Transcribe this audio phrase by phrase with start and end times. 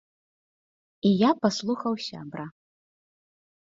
[1.11, 2.45] І я паслухаў сябра.